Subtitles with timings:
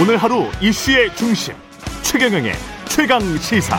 [0.00, 1.54] 오늘 하루 이슈의 중심
[2.02, 2.52] 최경영의
[2.88, 3.78] 최강 시사.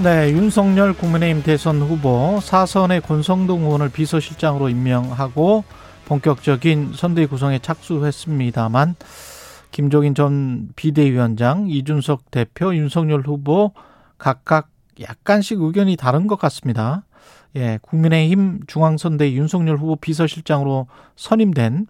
[0.00, 5.64] 네, 윤석열 국민의힘 대선 후보 사선의 권성동 의원을 비서실장으로 임명하고
[6.04, 8.94] 본격적인 선대위 구성에 착수했습니다만
[9.72, 13.72] 김종인 전 비대위원장, 이준석 대표, 윤석열 후보
[14.18, 14.68] 각각
[15.00, 17.02] 약간씩 의견이 다른 것 같습니다.
[17.56, 20.86] 예, 국민의힘 중앙선대위 윤석열 후보 비서실장으로
[21.16, 21.86] 선임된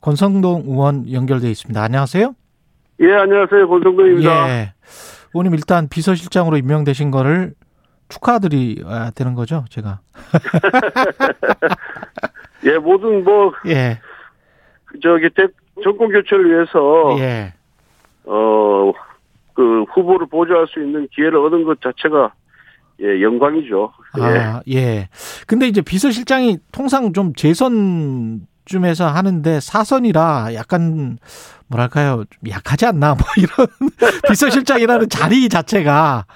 [0.00, 1.82] 권성동 의원 연결돼 있습니다.
[1.82, 2.34] 안녕하세요.
[3.00, 3.68] 예, 안녕하세요.
[3.68, 4.48] 권성동입니다.
[4.48, 4.72] 예.
[5.34, 7.54] 의원님 일단 비서실장으로 임명되신 거를
[8.08, 10.00] 축하드려야 되는 거죠, 제가.
[12.66, 13.98] 예, 모든 뭐 예.
[15.02, 15.46] 저기 대,
[15.82, 17.54] 정권 교체를 위해서 예.
[18.24, 18.92] 어
[19.60, 22.32] 그 후보를 보좌할 수 있는 기회를 얻은 것 자체가
[23.02, 23.92] 예, 영광이죠.
[24.18, 24.22] 예.
[24.22, 25.08] 아, 예.
[25.46, 31.18] 근데 이제 비서실장이 통상 좀 재선쯤에서 하는데 사선이라 약간
[31.68, 32.24] 뭐랄까요?
[32.28, 33.14] 좀 약하지 않나?
[33.18, 33.68] 뭐 이런
[34.28, 36.26] 비서실장이라는 자리 자체가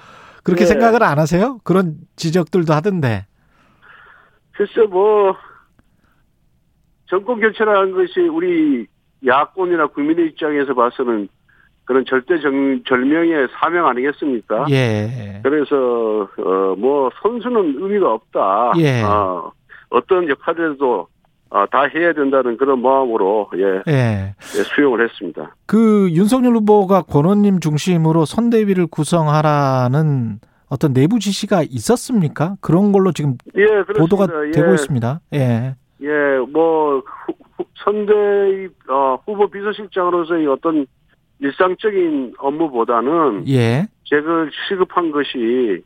[0.43, 0.65] 그렇게 예.
[0.65, 1.59] 생각을 안 하세요?
[1.63, 3.25] 그런 지적들도 하던데.
[4.53, 5.35] 글쎄 뭐
[7.07, 8.87] 정권 교체라는 것이 우리
[9.25, 11.27] 야권이나 국민의 입장에서 봐서는
[11.85, 14.65] 그런 절대 정, 절명의 사명 아니겠습니까?
[14.71, 15.39] 예.
[15.43, 18.73] 그래서 어 뭐 선수는 의미가 없다.
[18.79, 19.01] 예.
[19.03, 19.51] 어,
[19.89, 21.07] 어떤 역할이라도
[21.51, 24.35] 어, 다 해야 된다는 그런 마음으로 예, 예.
[24.57, 25.55] 예, 수용을 했습니다.
[25.67, 30.39] 그 윤석열 후보가 권원님 중심으로 선대위를 구성하라는
[30.69, 32.55] 어떤 내부 지시가 있었습니까?
[32.59, 33.83] 그런 걸로 지금 예.
[33.97, 35.21] 보도가 예, 되고 있습니다.
[35.33, 35.75] 예.
[36.01, 36.09] 예,
[36.51, 37.03] 뭐
[37.83, 40.85] 선대위 어, 후보 비서실장으로서의 어떤
[41.39, 43.87] 일상적인 업무보다는 예.
[44.05, 45.83] 제가 시급한 것이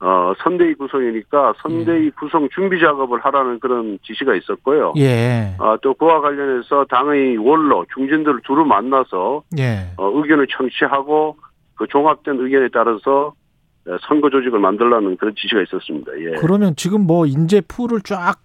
[0.00, 4.94] 어, 선대위 구성이니까 선대위 구성 준비 작업을 하라는 그런 지시가 있었고요.
[4.96, 5.56] 예.
[5.58, 9.90] 아, 또 그와 관련해서 당의 원로 중진들을 두루 만나서 예.
[9.96, 11.36] 어, 의견을 청취하고
[11.74, 13.34] 그 종합된 의견에 따라서
[13.88, 16.12] 어, 선거 조직을 만들라는 그런 지시가 있었습니다.
[16.20, 16.36] 예.
[16.38, 18.36] 그러면 지금 뭐 인재 풀을 쫙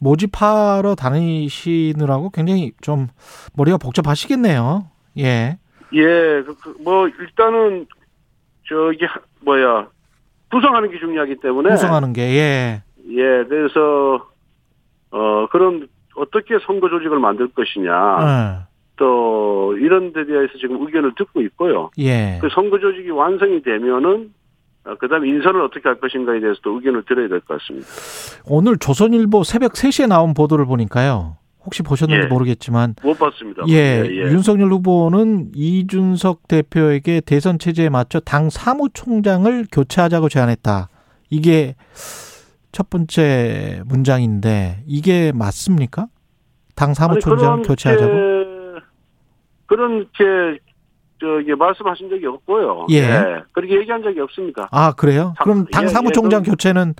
[0.00, 3.06] 모집하러 다니시느라고 굉장히 좀
[3.54, 4.86] 머리가 복잡하시겠네요.
[5.18, 5.58] 예.
[5.94, 7.86] 예, 그, 그, 뭐 일단은
[8.68, 9.88] 저기 하- 뭐야
[10.50, 12.82] 구성하는 게 중요하기 때문에 구성하는 게 예.
[13.10, 14.26] 예, 그래서
[15.10, 18.66] 어 그런 어떻게 선거 조직을 만들 것이냐 어.
[18.96, 21.90] 또 이런 데 대해서 지금 의견을 듣고 있고요.
[21.98, 22.38] 예.
[22.40, 24.32] 그 선거 조직이 완성이 되면은
[24.86, 27.86] 어, 그다음에 인선을 어떻게 할 것인가에 대해서도 의견을 들어야 될 것 같습니다.
[28.46, 31.36] 오늘 조선일보 새벽 3시에 나온 보도를 보니까요.
[31.66, 32.28] 혹시 보셨는지 예.
[32.28, 33.62] 모르겠지만 못 봤습니다.
[33.68, 40.88] 예, 윤석열 후보는 이준석 대표에게 대선 체제에 맞춰 당 사무총장을 교체하자고 제안했다.
[41.28, 41.74] 이게
[42.72, 46.06] 첫 번째 문장인데 이게 맞습니까?
[46.76, 48.12] 당 사무총장 아니, 교체하자고?
[48.12, 48.86] 그렇게-
[49.66, 50.58] 그렇게
[51.18, 52.86] 저기 말씀하신 적이 없고요.
[52.90, 53.42] 예.
[53.52, 54.68] 그렇게 얘기한 적이 없습니다.
[54.70, 55.34] 아 그래요?
[55.38, 56.94] 당- 그럼 당 예, 사무총장 예, 그럼- 교체는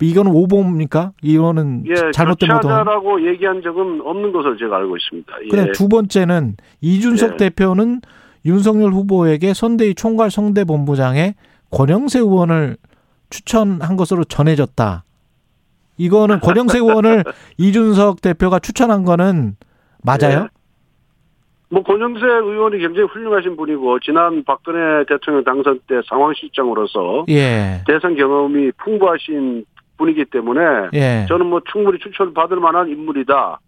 [0.00, 1.12] 이거는 오보입니까?
[1.22, 2.48] 이거는 예, 잘못된.
[2.48, 5.32] 교체하자라고 얘기한 적은 없는 것으로 제가 알고 있습니다.
[5.44, 5.48] 예.
[5.48, 7.36] 그다음 두 번째는 이준석 예.
[7.36, 8.00] 대표는
[8.44, 11.34] 윤석열 후보에게 선대위 총괄 성대본부장에
[11.70, 12.76] 권영세 의원을
[13.30, 15.04] 추천한 것으로 전해졌다.
[15.96, 17.24] 이거는 권영세 의원을
[17.58, 19.56] 이준석 대표가 추천한 거는
[20.02, 20.42] 맞아요?
[20.44, 20.54] 예.
[21.70, 27.82] 뭐 권영세 의원이 굉장히 훌륭하신 분이고 지난 박근혜 대통령 당선 때 상황실장으로서 예.
[27.86, 29.64] 대선 경험이 풍부하신
[29.96, 30.60] 분이기 때문에
[30.94, 31.26] 예.
[31.28, 33.60] 저는 뭐 충분히 추천을 받을 만한 인물이다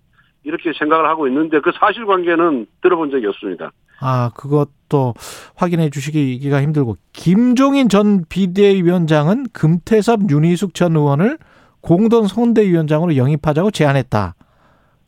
[0.45, 3.73] 이렇게 생각을 하고 있는데 그 사실관계는 들어본 적이 없습니다.
[4.01, 5.15] 아, 그것도
[5.57, 11.39] 확인해 주시기가 힘들고 김종인 전 비대위원장은 금태섭 윤희숙 전 의원을
[11.81, 14.35] 공동 선대위원장으로 영입하자고 제안했다.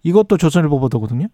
[0.05, 1.27] 이것도 조선일보 보도거든요.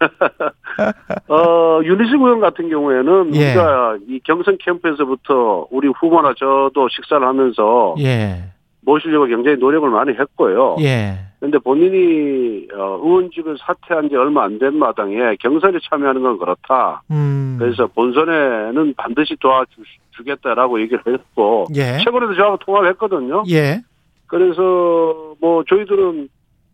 [1.28, 3.48] 어, 윤희숙 의원 같은 경우에는 예.
[3.50, 8.52] 우리가 이 경선 캠프에서부터 우리 후보나 저도 식사를 하면서 예.
[8.82, 10.76] 모시려고 굉장히 노력을 많이 했고요.
[10.80, 11.18] 예.
[11.38, 17.02] 그런데 본인이 어, 의원직을 사퇴한 지 얼마 안 된 마당에 경선에 참여하는 건 그렇다.
[17.10, 17.56] 음.
[17.58, 21.98] 그래서 본선에는 반드시 도와주겠다라고 얘기를 했고 예.
[22.04, 23.42] 최근에도 저하고 통화를 했거든요.
[23.50, 23.80] 예.
[24.26, 26.28] 그래서 뭐 저희들은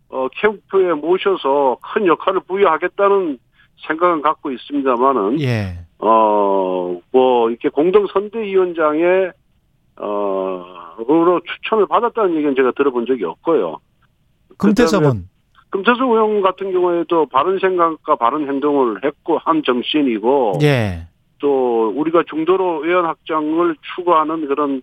[0.08, 3.38] 어, 캠프에 모셔서 큰 역할을 부여하겠다는
[3.88, 5.78] 생각은 갖고 있습니다만은 예.
[5.98, 9.32] 어, 뭐, 이렇게 공동 선대위원장의,
[9.98, 13.78] 어, 으로 추천을 받았다는 얘기는 제가 들어본 적이 없고요.
[14.58, 15.28] 금태섭은
[15.70, 21.06] 금태수 의원 같은 경우에도 바른 생각과 바른 행동을 했고, 한 정치인이고, 예.
[21.38, 24.80] 또, 우리가 중도로 의원 확장을 추구하는 그런,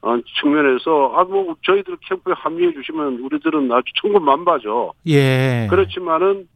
[0.00, 4.94] 어, 측면에서, 아, 뭐, 저희들 캠프에 합류해 주시면 우리들은 아주 천군만마죠.
[5.06, 5.66] 예.
[5.70, 6.48] 그렇지만은,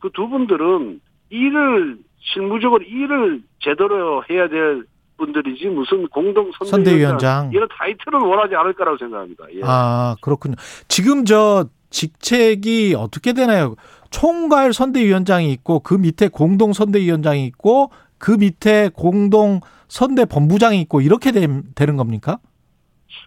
[0.00, 1.00] 그 두 분들은
[1.30, 4.84] 일을 실무적으로 일을 제대로 해야 될
[5.20, 7.50] 분들이지 무슨 공동 선대위원장.
[7.52, 9.44] 이런 타이틀은 원하지 않을 거라고 생각합니다.
[9.54, 9.60] 예.
[9.62, 10.56] 아, 그렇군요.
[10.88, 13.76] 지금 저 직책이 어떻게 되나요?
[14.10, 21.32] 총괄 선대위원장이 있고 그 밑에 공동 선대위원장이 있고 그 밑에 공동 선대 본부장이 있고 이렇게
[21.32, 22.38] 되, 는 겁니까?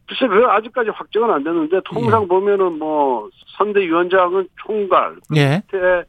[0.08, 2.28] 글쎄 그 아직까지 확정은 안 됐는데 통상 예.
[2.28, 5.64] 보면은 뭐 선대위원장은 총괄 그 예.
[5.72, 6.04] 밑에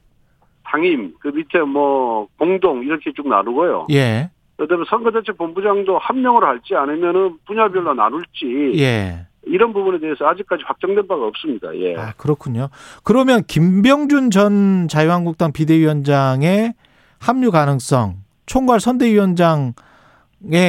[0.65, 3.89] 상임 그 밑에 뭐 공동 이렇게 쭉 나누고요.
[3.93, 4.31] 예.
[4.57, 9.27] 그다음에 선거대책본부장도 한 명으로 할지 아니면은 분야별로 나눌지 예.
[9.47, 11.75] 이런 부분에 대해서 아직까지 확정된 바가 없습니다.
[11.77, 11.97] 예.
[11.97, 12.69] 아, 그렇군요.
[13.03, 16.73] 그러면 김병준 전 자유한국당 비대위원장의
[17.21, 18.15] 합류 가능성,
[18.47, 19.75] 총괄 선대위원장의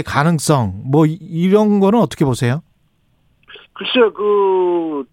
[0.05, 2.61] 가능성, 뭐 이- 이런 거는 어떻게 보세요?
[3.73, 5.03] 글쎄 그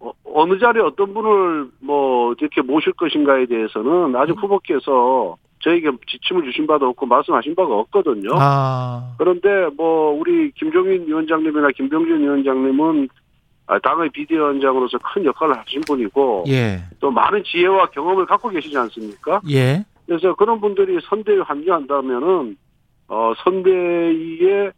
[0.00, 6.66] 어, 어느 자리에 어떤 분을 뭐 이렇게 모실 것인가에 대해서는 아직 후보께서 저에게 지침을 주신
[6.66, 8.30] 바도 없고 말씀하신 바가 없거든요.
[8.34, 13.08] 아, 그런데 뭐 우리 김종인 위원장님이나 김병준 위원장님은
[13.66, 19.40] 아, 당의 비대위원장으로서 큰 역할을 하신 분이고 예, 또 많은 지혜와 경험을 갖고 계시지 않습니까?
[19.50, 22.56] 예, 그래서 그런 분들이 선대에 합류한다면은
[23.08, 24.72] 어 선대위의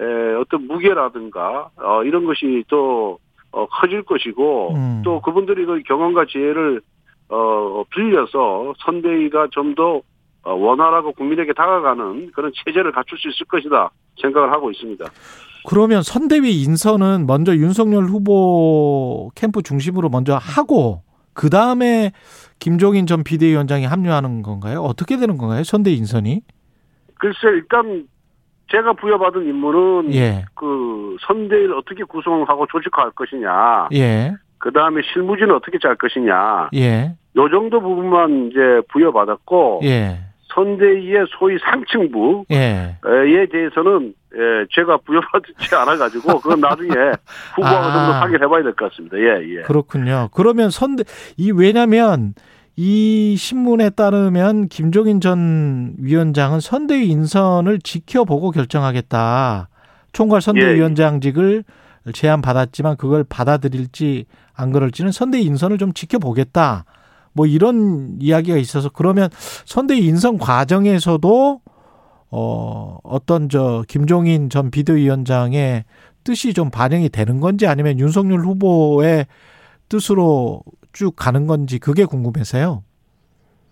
[0.00, 3.18] 에, 어떤 무게라든가 어 이런 것이 또
[3.50, 5.02] 어, 커질 것이고 음.
[5.04, 6.80] 또 그분들이 그 경험과 지혜를
[7.28, 10.02] 어 빌려서 선대위가 좀더 어,
[10.54, 13.90] 원활하고 국민에게 다가가는 그런 체제를 갖출 수 있을 것이다
[14.20, 15.04] 생각을 하고 있습니다.
[15.66, 21.02] 그러면 선대위 인선은 먼저 윤석열 후보 캠프 중심으로 먼저 하고
[21.34, 22.12] 그 다음에
[22.58, 24.80] 김종인 전 비대위원장이 합류하는 건가요?
[24.80, 25.62] 어떻게 되는 건가요?
[25.62, 26.40] 선대 인선이?
[27.14, 28.08] 글쎄 일단
[28.70, 35.78] 제가 부여받은 임무는 예, 그 선대위를 어떻게 구성하고 조직화할 것이냐, 예, 그 다음에 실무진을 어떻게
[35.78, 40.18] 짤 것이냐, 예, 요 정도 부분만 이제 부여받았고 예,
[40.58, 43.46] 선대위의 소위 상층부에 예.
[43.50, 46.90] 대해서는 예, 제가 부여받지 않아가지고 그건 나중에
[47.54, 47.92] 후보하고 아.
[47.92, 49.16] 좀더 상의해봐야 될 것 같습니다.
[49.18, 49.62] 예, 예.
[49.62, 50.28] 그렇군요.
[50.34, 51.04] 그러면 선대
[51.36, 52.34] 이 왜냐면
[52.76, 59.68] 이 신문에 따르면 김종인 전 위원장은 선대위 인선을 지켜보고 결정하겠다.
[60.12, 61.64] 총괄 선대위원장직을
[62.14, 64.26] 제안 받았지만 그걸 받아들일지
[64.56, 66.84] 안 그럴지는 선대위 인선을 좀 지켜보겠다.
[67.32, 69.28] 뭐 이런 이야기가 있어서 그러면
[69.64, 71.60] 선대위 인선 과정에서도
[72.30, 75.84] 어 어떤 저 김종인 전 비대위원장의
[76.24, 79.26] 뜻이 좀 반영이 되는 건지 아니면 윤석열 후보의
[79.88, 82.82] 뜻으로 쭉 가는 건지 그게 궁금해서요.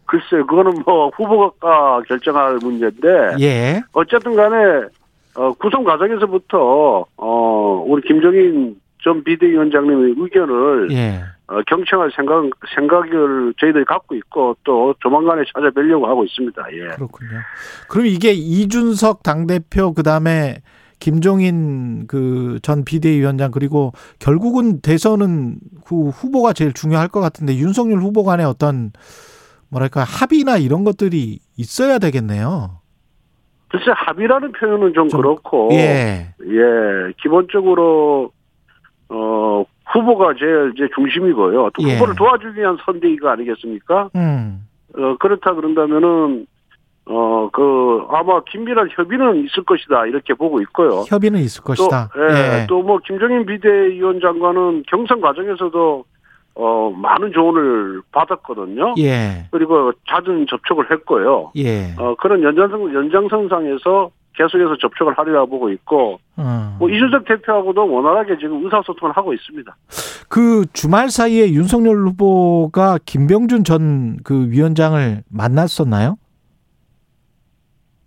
[0.07, 3.83] 글쎄, 그거는 뭐 후보가 결정할 문제인데 예.
[3.93, 4.87] 어쨌든 간에
[5.35, 11.23] 어, 구성 과정에서부터 어, 우리 김정인 전 비대위원장님의 의견을 예.
[11.49, 12.43] 어, 경청할 생각
[12.75, 16.63] 생각을 저희들이 갖고 있고 또 조만간에 찾아뵈려고 하고 있습니다.
[16.73, 16.89] 예.
[16.97, 17.31] 그렇군요.
[17.89, 20.63] 그럼 이게 이준석 당대표 그다음에
[20.99, 28.25] 김종인 그 전 비대위원장 그리고 결국은 대선은 그 후보가 제일 중요할 것 같은데 윤석열 후보
[28.25, 28.91] 간에 어떤
[29.69, 32.81] 뭐랄까 합의나 이런 것들이 있어야 되겠네요.
[33.69, 36.35] 글쎄 합의라는 표현은 좀, 좀, 그렇고 예.
[36.41, 38.31] 예, 기본적으로
[39.09, 39.65] 어
[39.97, 41.71] 후보가 제일 이제 중심이고요.
[41.75, 41.95] 또 예.
[41.95, 44.11] 후보를 도와주기 위한 선대위가 아니겠습니까?
[44.17, 44.67] 음.
[44.97, 46.47] 어 그렇다 그런다면은
[47.07, 51.05] 어 그 아마 긴밀한 협의는 있을 것이다 이렇게 보고 있고요.
[51.09, 52.11] 협의는 있을 것이다.
[52.13, 52.67] 또, 예, 예.
[52.69, 56.05] 또 뭐 김정인 비대위원장과는 경선 과정에서도
[56.57, 58.95] 어 많은 조언을 받았거든요.
[58.99, 59.47] 예.
[59.53, 61.53] 그리고 잦은 접촉을 했고요.
[61.57, 61.95] 예.
[61.99, 66.77] 어 그런 연장선 연장선상에서 계속해서 접촉을 하리라 보고 있고 어.
[66.79, 69.75] 뭐 이준석 대표하고도 원활하게 지금 의사소통을 하고 있습니다.
[70.29, 76.17] 그 주말 사이에 윤석열 후보가 김병준 전 그 위원장을 만났었나요?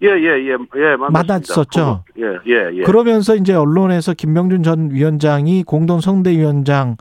[0.01, 1.09] 예예예 예, 예, 만났습니다.
[1.11, 2.03] 만났었죠?
[2.17, 2.83] 예예 예.
[2.83, 6.95] 그러면서 이제 언론에서 김병준 전 위원장이 공동 선대위원장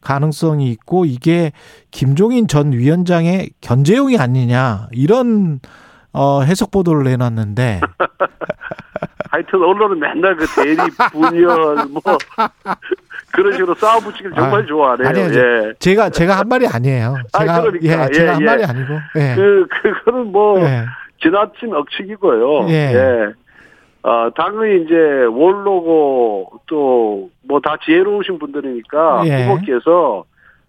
[0.00, 1.52] 가능성이 있고 이게
[1.90, 5.60] 김종인 전 위원장의 견제용이 아니냐 이런
[6.12, 7.80] 어 해석 보도를 내놨는데
[9.30, 10.76] 하여튼 언론은 맨날 그 대리
[11.12, 12.02] 분열 뭐
[13.32, 15.08] 그런 식으로 쌓아붙이기를 정말 아, 좋아하네요.
[15.08, 15.72] 아니요, 예.
[15.78, 17.14] 제가 제가 한 말이 아니에요.
[17.32, 17.84] 아, 제가 그러니까.
[18.06, 18.44] 예, 제가 예, 한 예.
[18.44, 19.34] 말이 아니고 예.
[19.36, 20.84] 그 그거는 뭐 예.
[21.22, 22.68] 지나친 억측이고요.
[22.70, 22.74] 예.
[22.74, 23.26] 예.
[24.02, 24.94] 어, 당의 이제
[25.30, 29.46] 원로고 또 뭐 다 지혜로우신 분들이니까 예.
[29.46, 30.24] 후보께서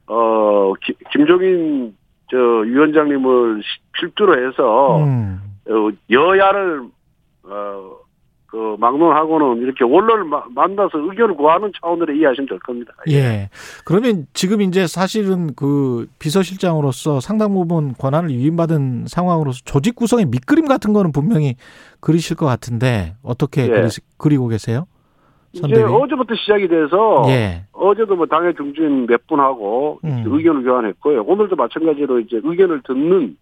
[0.08, 1.96] 어 기- 김종인
[2.30, 5.39] 저 위원장님을 시- 필두로 해서 음.
[5.70, 6.82] 어, 여야를
[7.44, 7.91] 어
[8.51, 9.86] 그 막론하고는 이렇게
[10.25, 12.91] 마- 만나서 의견을 구하는 차원으로 이해하시면 될 겁니다.
[13.10, 13.50] 예.
[13.86, 20.91] 그러면 지금 이제 사실은 그 비서실장으로서 상당 부분 권한을 위임받은 상황으로서 조직 구성의 밑그림 같은
[20.91, 21.55] 거는 분명히
[22.01, 23.67] 그리실 것 같은데 어떻게 예.
[23.70, 24.86] 그리, 그리고 계세요?
[25.53, 25.84] 이제 선대위.
[25.84, 27.63] 어제부터 시작이 돼서 예.
[27.72, 30.24] 어제도 뭐 당의 중진 몇 분하고 음.
[30.25, 31.24] 의견을 교환했고요.
[31.24, 33.38] 오늘도 마찬가지로 이제 의견을 듣는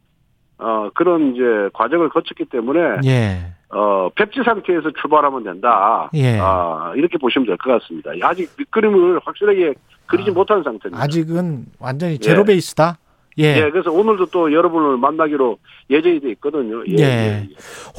[0.60, 1.42] 어 그런 이제
[1.74, 3.56] 과정을 거쳤기 때문에 예.
[3.72, 6.10] 어 백지 상태에서 출발하면 된다.
[6.16, 6.38] 예.
[6.40, 8.12] 아 이렇게 보시면 될 것 같습니다.
[8.24, 9.74] 아직 밑그림을 확실하게
[10.08, 11.04] 그리지 아, 못한 상태입니다.
[11.04, 12.98] 아직은 완전히 제로 베이스다.
[13.38, 13.58] 예.
[13.58, 15.58] 예, 그래서 오늘도 또 여러분을 만나기로
[15.90, 16.84] 예정이 돼 있거든요.
[16.90, 17.04] 예, 예.
[17.04, 17.48] 예.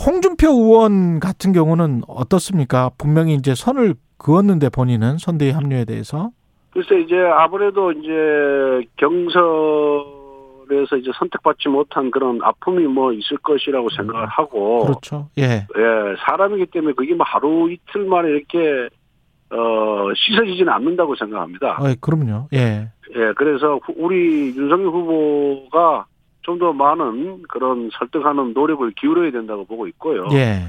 [0.05, 2.91] 홍준표 의원 같은 경우는 어떻습니까?
[2.99, 6.31] 분명히 이제 선을 그었는데 본인은 선대위 합류에 대해서.
[6.73, 9.41] 글쎄 이제 아무래도 이제 경선
[10.73, 15.29] 에서 이제 선택받지 못한 그런 아픔이 뭐 있을 것이라고 생각을 하고 그렇죠.
[15.39, 15.45] 예.
[15.45, 18.89] 예, 사람이기 때문에 그게 뭐 하루 이틀 만에 이렇게
[19.51, 21.79] 어 씻어지지는 않는다고 생각합니다.
[21.81, 22.49] 어, 그럼요.
[22.53, 22.89] 예.
[23.17, 26.07] 예, 그래서 후- 우리 윤석열 후보가
[26.43, 30.27] 좀 더 많은 그런 설득하는 노력을 기울여야 된다고 보고 있고요.
[30.33, 30.61] 예.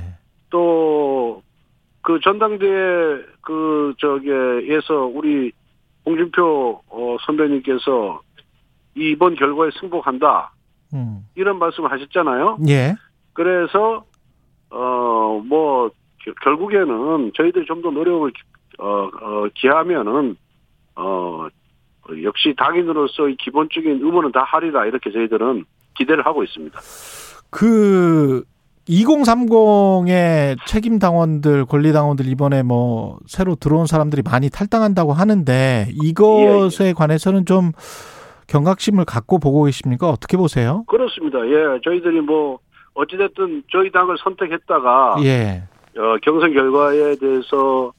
[0.49, 1.41] 또
[2.03, 5.51] 그 전당대회 그 저기에서 우리
[6.05, 8.19] 홍준표 어, 선배님께서
[8.95, 10.51] 이번 결과에 승복한다
[10.93, 11.25] 음.
[11.35, 12.57] 이런 말씀을 하셨잖아요.
[12.67, 12.95] 예.
[13.33, 14.03] 그래서
[14.69, 15.89] 어 뭐
[16.43, 18.41] 결국에는 저희들이 좀 더 노력을 기-
[18.79, 18.85] 어,
[19.21, 20.35] 어, 기하면은
[20.95, 21.47] 어
[22.23, 25.65] 역시 당인으로서의 기본적인 의무는 다 하리라 이렇게 저희들은
[25.97, 26.79] 기대를 하고 있습니다.
[27.49, 28.43] 그
[28.87, 37.45] 2030의 책임 당원들, 권리 당원들 이번에 뭐 새로 들어온 사람들이 많이 탈당한다고 하는데 이것에 관해서는
[37.45, 37.71] 좀
[38.51, 40.09] 경각심을 갖고 보고 계십니까?
[40.09, 40.83] 어떻게 보세요?
[40.87, 41.39] 그렇습니다.
[41.47, 42.59] 예, 저희들이 뭐
[42.93, 45.63] 어찌됐든 저희 당을 선택했다가 예.
[45.97, 47.93] 어, 경선 결과에 대해서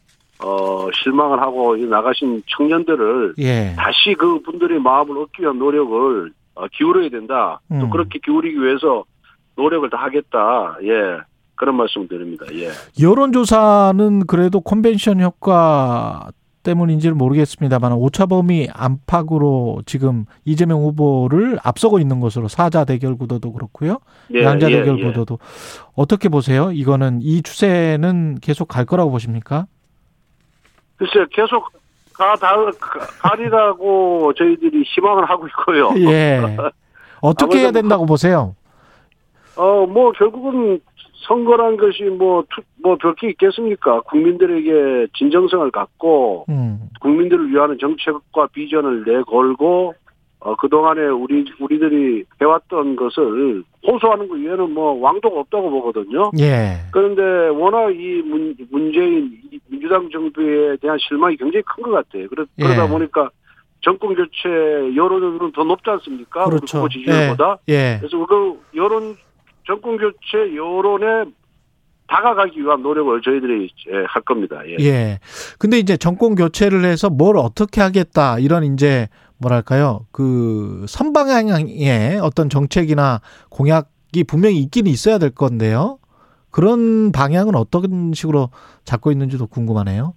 [0.44, 3.74] 어, 실망을 하고 나가신 청년들을 예.
[3.78, 7.60] 다시 그 분들의 마음을 얻기 위한 노력을 어, 기울여야 된다.
[7.70, 7.90] 또 음.
[7.90, 9.04] 그렇게 기울이기 위해서
[9.56, 10.76] 노력을 다 하겠다.
[10.82, 11.18] 예.
[11.54, 12.44] 그런 말씀 드립니다.
[12.52, 12.70] 예.
[13.00, 16.28] 여론조사는 그래도 컨벤션 효과
[16.62, 23.98] 때문인지는 모르겠습니다만 오차범위 안팎으로 지금 이재명 후보를 앞서고 있는 것으로 사자 대결 구도도 그렇고요.
[24.34, 25.04] 예, 양자 예, 대결 예.
[25.04, 25.38] 구도도
[25.94, 26.70] 어떻게 보세요?
[26.72, 29.66] 이거는 이 추세는 계속 갈 거라고 보십니까?
[30.96, 31.68] 글쎄요, 계속
[32.14, 35.90] 가, 다, 가- 가리라고 저희들이 희망을 하고 있고요.
[36.10, 36.40] 예.
[37.20, 38.54] 어떻게 해야 된다고 보세요?
[39.56, 40.80] 어, 뭐, 결국은
[41.22, 44.00] 선거란 것이 뭐, 투, 뭐, 별게 있겠습니까?
[44.02, 46.88] 국민들에게 진정성을 갖고, 음.
[47.00, 49.94] 국민들을 위한 정책과 비전을 내걸고,
[50.40, 56.32] 어, 그동안에 우리, 우리들이 해왔던 것을 호소하는 것 외에는 뭐, 왕도가 없다고 보거든요.
[56.40, 56.78] 예.
[56.90, 57.22] 그런데
[57.56, 62.28] 워낙 이 문, 문재인, 이 민주당 정부에 대한 실망이 굉장히 큰 것 같아요.
[62.28, 62.62] 그러, 예.
[62.64, 63.30] 그러다 보니까
[63.82, 64.48] 정권 교체
[64.96, 66.44] 여론은 더 높지 않습니까?
[66.44, 66.78] 그렇죠.
[66.78, 67.58] 후보 지지율보다.
[67.68, 67.98] 예.
[68.00, 69.16] 그래서 그 여론
[69.66, 71.30] 정권 교체 여론에
[72.08, 74.60] 다가가기 위한 노력을 저희들이 예, 할 겁니다.
[74.66, 74.76] 예.
[74.80, 75.18] 예.
[75.58, 83.20] 근데 이제 정권 교체를 해서 뭘 어떻게 하겠다 이런 이제 뭐랄까요 그 선방향의 어떤 정책이나
[83.50, 85.98] 공약이 분명히 있기는 있어야 될 건데요.
[86.50, 88.50] 그런 방향은 어떤 식으로
[88.84, 90.14] 잡고 있는지도 궁금하네요.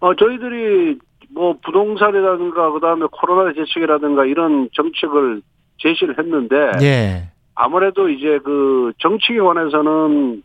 [0.00, 0.98] 어, 저희들이
[1.30, 5.42] 뭐 부동산이라든가 그다음에 코로나 대책이라든가 이런 정책을
[5.78, 7.31] 제시를 했는데 예.
[7.66, 10.42] 아무래도 이제 그 정치에 관해서는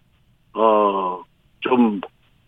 [0.53, 1.19] 어
[1.61, 1.99] 좀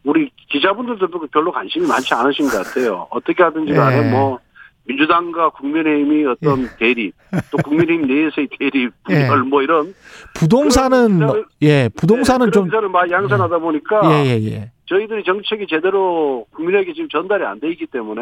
[0.05, 3.07] 우리 기자분들도 별로 관심이 많지 않으신 것 같아요.
[3.09, 4.11] 어떻게 하든지 간에 예.
[4.11, 4.39] 뭐
[4.85, 7.13] 민주당과 국민의힘이 어떤 대립,
[7.51, 9.25] 또 국민의힘 내에서의 대립, 예.
[9.27, 9.93] 분열 뭐 이런
[10.35, 14.71] 부동산은 그런 뭐- 예 부동산은 네, 좀 기사를 많이 양산하다 보니까 예예 예.
[14.85, 18.21] 저희들이 정책이 제대로 국민에게 지금 전달이 안 돼 있기 때문에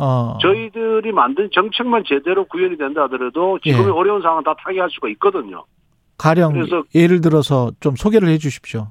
[0.00, 0.38] 어.
[0.40, 3.90] 저희들이 만든 정책만 제대로 구현이 된다 하더라도 지금의 예.
[3.90, 5.64] 어려운 상황 다 타개할 수가 있거든요.
[6.18, 8.80] 가령 그래서- 예를 들어서 좀 소개를 해 주십시오.
[8.80, 8.90] 뭐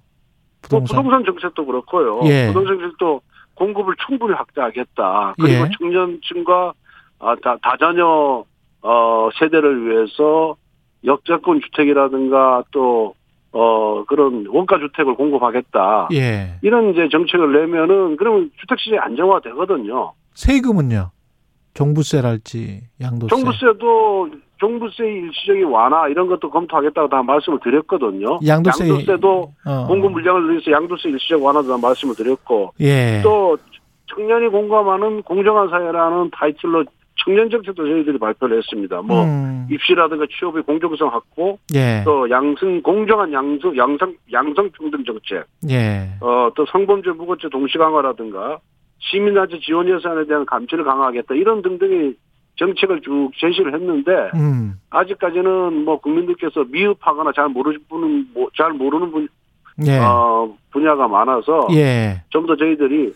[0.61, 0.97] 부동산.
[0.97, 2.21] 부동산 정책도 그렇고요.
[2.25, 2.47] 예.
[2.47, 3.21] 부동산 정책도
[3.55, 5.35] 공급을 충분히 확대하겠다.
[5.39, 5.69] 그리고 예.
[5.79, 6.73] 청년층과
[7.19, 8.43] 아, 다, 다자녀
[8.81, 10.55] 어, 세대를 위해서
[11.05, 13.13] 역세권 주택이라든가 또
[13.51, 16.09] 어, 그런 원가 주택을 공급하겠다.
[16.13, 16.57] 예.
[16.61, 20.13] 이런 이제 정책을 내면은 그러면 주택 시장이 안정화 되거든요.
[20.39, 21.11] 세금은요.
[21.73, 23.29] 종부세랄지 양도세.
[23.29, 28.39] 종부세도 종부세 일시적인 완화 이런 것도 검토하겠다고 다 말씀을 드렸거든요.
[28.45, 29.87] 양도세 양도세도 어.
[29.87, 33.21] 공급 물량을 늘려서 양도세 일시적 완화도 다 말씀을 드렸고 예.
[33.21, 33.57] 또
[34.07, 36.85] 청년이 공감하는 공정한 사회라는 타이틀로
[37.23, 39.01] 청년 정책도 저희들이 발표를 했습니다.
[39.01, 39.67] 뭐 음.
[39.69, 42.01] 입시라든가 취업의 공정성 확보, 예.
[42.05, 46.09] 또 양성 공정한 양성 양성 양성 평등 정책, 예.
[46.21, 48.59] 어, 또 성범죄 무고죄 동시 강화라든가
[48.99, 52.15] 시민단체 지원 예산에 대한 감시를 강화하겠다 이런 등등의
[52.57, 54.73] 정책을 쭉 제시를 했는데 음.
[54.89, 59.27] 아직까지는 뭐 국민들께서 미흡하거나 잘 모르는 분은 뭐- 잘 모르는 분
[59.87, 59.97] 예.
[59.97, 62.21] 어, 분야가 많아서 예.
[62.29, 63.13] 좀더 저희들이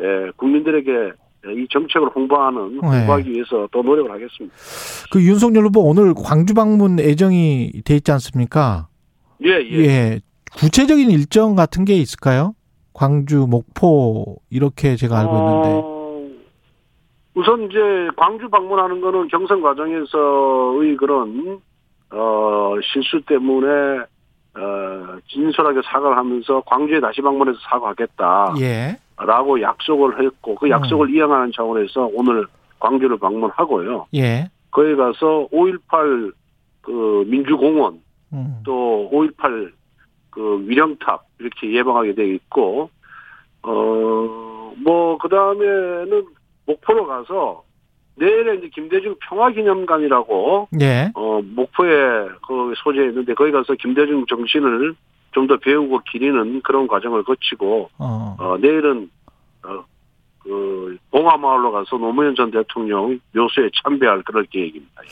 [0.00, 1.12] 예, 국민들에게
[1.48, 2.88] 이 정책을 홍보하는 네.
[2.88, 4.56] 홍보하기 위해서 더 노력을 하겠습니다.
[5.12, 8.88] 그 윤석열 후보 오늘 광주 방문 예정이 돼 있지 않습니까?
[9.44, 9.76] 예, 예.
[9.84, 10.20] 예.
[10.58, 12.54] 구체적인 일정 같은 게 있을까요?
[12.96, 15.68] 광주, 목포 이렇게 제가 알고 있는데.
[15.68, 16.30] 어,
[17.34, 17.78] 우선 이제
[18.16, 21.60] 광주 방문하는 거는 경선 과정에서의 그런
[22.10, 23.68] 어 실수 때문에
[24.54, 28.54] 어 진솔하게 사과를 하면서 광주에 다시 방문해서 사과하겠다.
[28.60, 28.98] 예.
[29.18, 32.46] 라고 약속을 했고 그 약속을 이행하는 차원에서 오늘
[32.80, 34.06] 광주를 방문하고요.
[34.14, 34.48] 예.
[34.70, 36.32] 거기 가서 5.18
[36.80, 38.00] 그 민주공원
[38.32, 38.62] 음.
[38.64, 39.72] 또5.18
[40.36, 42.90] 그 위령탑 이렇게 예방하게 돼 있고
[43.62, 46.26] 어뭐 그다음에는
[46.66, 47.64] 목포로 가서
[48.16, 51.10] 내일에 이제 김대중 평화기념관이라고 예.
[51.14, 54.94] 어 목포에 그 소재에 있는데 거기 가서 김대중 정신을
[55.32, 58.36] 좀 더 배우고 기리는 그런 과정을 거치고 어.
[58.38, 59.10] 어, 내일은,
[59.62, 59.84] 어,
[60.46, 65.02] 그, 봉화마을로 가서 노무현 전 대통령 묘소에 참배할 그럴 계획입니다.
[65.04, 65.08] 예.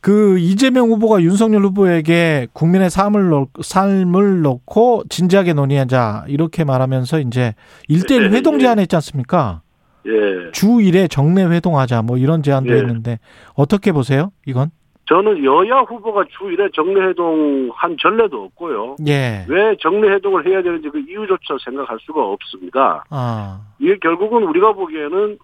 [0.00, 7.54] 그 이재명 후보가 윤석열 후보에게 국민의 삶을 놓, 삶을 놓고 진지하게 논의하자 이렇게 말하면서 이제
[7.88, 8.60] 일대일 예, 회동 예.
[8.60, 9.62] 제안했지 않습니까?
[10.06, 10.50] 예.
[10.50, 12.78] 주 1회 정례 회동하자 뭐 이런 제안도 예.
[12.78, 13.20] 했는데
[13.54, 14.32] 어떻게 보세요?
[14.46, 14.70] 이건?
[15.12, 18.96] 저는 여야 후보가 주 1회 정례회동 한 전례도 없고요.
[19.06, 19.44] 예.
[19.46, 23.04] 왜 정례회동을 해야 되는지 그 이유조차 생각할 수가 없습니다.
[23.10, 23.60] 아.
[23.78, 25.36] 이게 결국은 우리가 보기에는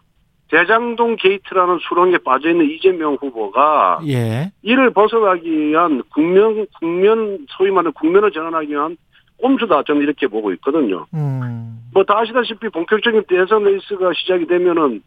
[0.50, 4.50] 대장동 게이트라는 수렁에 빠져있는 이재명 후보가 예.
[4.62, 8.96] 이를 벗어나기 위한 국면, 국면, 소위 말하는 국면을 전환하기 위한
[9.36, 9.82] 꼼수다.
[9.82, 11.04] 저는 이렇게 보고 있거든요.
[11.12, 11.78] 음.
[11.92, 15.02] 뭐다 아시다시피 본격적인 대선 레이스가 시작이 되면은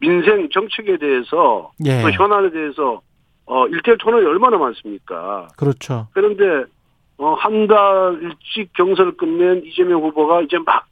[0.00, 2.00] 민생 정책에 대해서 예.
[2.00, 3.02] 또 현안에 대해서
[3.46, 5.48] 어 일대일 토론이 얼마나 많습니까?
[5.56, 6.08] 그렇죠.
[6.12, 6.64] 그런데
[7.18, 10.84] 어 한 달 일찍 경선을 끝낸 이재명 후보가 이제 막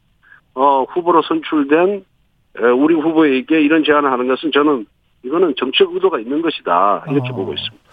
[0.57, 2.05] 어 후보로 선출된
[2.61, 4.87] 에, 우리 후보에게 이런 제안을 하는 것은 저는
[5.25, 7.35] 이거는 정책 의도가 있는 것이다 이렇게 어.
[7.35, 7.85] 보고 있습니다.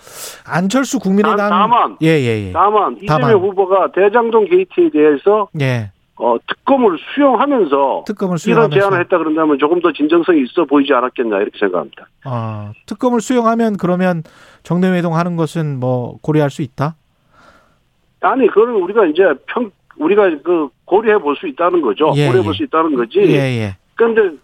[0.45, 2.51] 안철수 국민의당 다- 다만 예, 예, 예.
[2.51, 3.33] 다만 이재명 다만.
[3.33, 5.91] 후보가 대장동 게이트에 대해서 예.
[6.23, 11.39] 어 특검을 수용하면서 특검을 이런 수용하면서 제안을 했다 그런다면 조금 더 진정성이 있어 보이지 않았겠나
[11.39, 12.07] 이렇게 생각합니다.
[12.25, 14.21] 아, 특검을 수용하면 그러면
[14.61, 16.95] 정례 회동 하는 것은 뭐 고려할 수 있다?
[18.21, 22.13] 아니 그거는 우리가 이제 평 우리가 그 고려해 볼 수 있다는 거죠.
[22.15, 22.43] 예, 고려해 예.
[22.43, 23.19] 볼수 있다는 거지.
[23.19, 23.77] 예, 예.
[23.95, 24.37] 그런데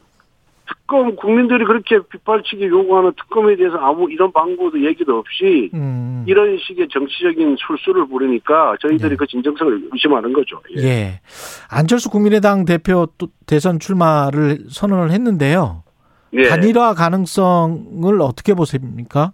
[0.67, 6.23] 특검 국민들이 그렇게 빗발치게 요구하는 특검에 대해서 아무 이런 방법도 얘기도 없이 음.
[6.27, 9.15] 이런 식의 정치적인 술수를 부리니까 저희들이 네.
[9.15, 10.62] 그 진정성을 의심하는 거죠.
[10.77, 10.84] 예.
[10.84, 11.21] 예.
[11.69, 15.84] 안철수 국민의당 대표 또 대선 출마를 선언을 했는데요.
[16.34, 16.43] 예.
[16.43, 19.32] 단일화 가능성을 어떻게 보십니까?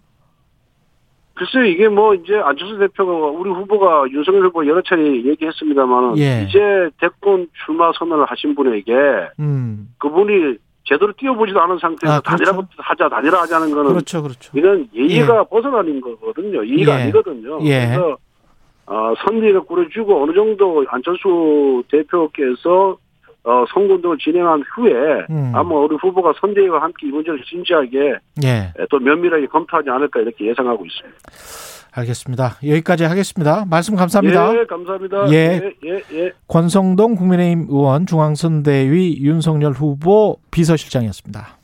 [1.34, 6.46] 글쎄요, 이게 뭐 이제 안철수 대표가 우리 후보가 윤석열 후보 여러 차례 얘기했습니다만 예.
[6.48, 8.92] 이제 대권 출마 선언을 하신 분에게
[9.40, 9.88] 음.
[9.98, 12.44] 그분이 제대로 뛰어보지도 않은 상태에서 아, 그렇죠.
[12.44, 14.52] 단일화 하자 단일화 하자는 거는 그렇죠, 그렇죠.
[14.54, 16.66] 이건 예의가 벗어나는 거거든요.
[16.66, 17.02] 예의가 예.
[17.04, 17.58] 아니거든요.
[17.62, 17.86] 예.
[17.86, 18.16] 그래서
[18.86, 22.98] 어, 선대가 꾸려주고 어느 정도 안철수 대표께서
[23.44, 24.92] 어, 선거운동을 진행한 후에
[25.30, 25.52] 음.
[25.54, 28.72] 아마 우리 후보가 선대위와 함께 이 문제를 진지하게 예.
[28.90, 31.18] 또 면밀하게 검토하지 않을까 이렇게 예상하고 있습니다.
[31.94, 32.58] 알겠습니다.
[32.66, 33.64] 여기까지 하겠습니다.
[33.68, 34.52] 말씀 감사합니다.
[34.58, 35.30] 예, 감사합니다.
[35.30, 35.34] 예.
[35.34, 36.32] 예, 예, 예.
[36.48, 41.58] 권성동 국민의힘 의원 중앙선대위 윤석열 후보 비서실장이었습니다.